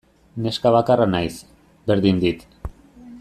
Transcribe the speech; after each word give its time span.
Neska 0.45 0.71
bakarra 0.75 1.07
naiz, 1.11 1.33
berdin 1.93 2.25
dit. 2.25 2.47